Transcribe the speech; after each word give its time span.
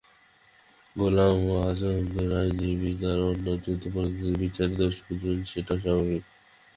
গোলাম 0.95 1.37
আযমদের 1.63 2.29
আইনজীবীরা 2.39 2.97
তাঁর 3.01 3.17
এবং 3.17 3.29
অন্য 3.29 3.45
যুদ্ধাপরাধীদের 3.63 4.35
বিচারে 4.41 4.73
দোষ 4.79 4.95
খুঁজবেন, 5.05 5.39
সেটাই 5.45 5.79
স্বাভাবিক। 5.83 6.23